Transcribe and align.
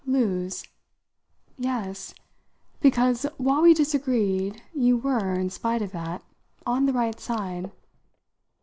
"'Lose'?" 0.07 0.63
"Yes; 1.59 2.15
because 2.79 3.27
while 3.37 3.61
we 3.61 3.75
disagreed 3.75 4.63
you 4.73 4.97
were, 4.97 5.35
in 5.35 5.51
spite 5.51 5.83
of 5.83 5.91
that, 5.91 6.23
on 6.65 6.87
the 6.87 6.93
right 6.93 7.19
side." 7.19 7.71